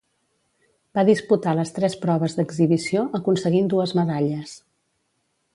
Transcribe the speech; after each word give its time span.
Va 0.99 1.03
disputar 1.09 1.53
les 1.59 1.75
tres 1.75 1.97
proves 2.07 2.35
d'exhibició 2.39 3.07
aconseguint 3.23 3.73
dues 3.75 3.97
medalles. 4.01 4.59